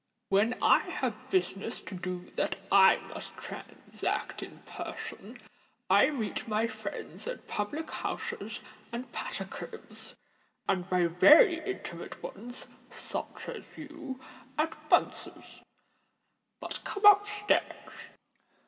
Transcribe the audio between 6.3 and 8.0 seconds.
my friends at public